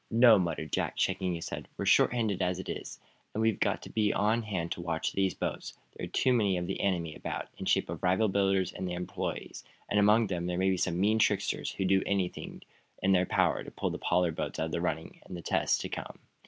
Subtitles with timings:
[0.09, 1.67] "No," muttered Jack, shaking his head.
[1.77, 2.99] "We're short handed as it is,
[3.35, 5.77] and we've got to be on hand to watch these boats.
[5.95, 8.87] There are too many of the enemy about, in the shape of rival builders and
[8.87, 12.63] their employees, and among them there may be some mean tricksters who'd do anything
[13.03, 15.77] in their power to put the Pollard boats out of the running in the tests
[15.77, 16.17] to come.